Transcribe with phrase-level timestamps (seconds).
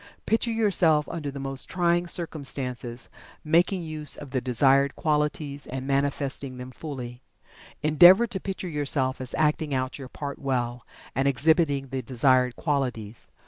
[0.25, 3.07] Picture yourself under the most trying circumstances,
[3.43, 7.21] making use of the desired qualities, and manifesting them fully.
[7.83, 10.81] Endeavor to picture yourself as acting out your part well,
[11.13, 13.29] and exhibiting the desired qualities.